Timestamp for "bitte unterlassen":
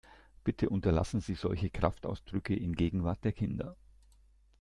0.43-1.21